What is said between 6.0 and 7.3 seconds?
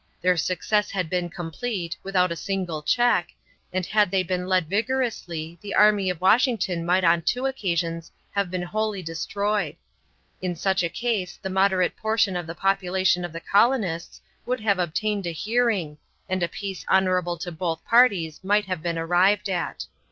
of Washington might on